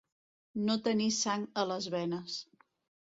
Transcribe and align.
No 0.69 0.77
tenir 0.87 1.09
sang 1.17 1.45
a 1.65 1.69
les 1.73 1.91
venes. 1.97 2.39